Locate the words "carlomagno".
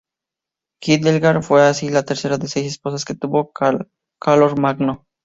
4.19-5.05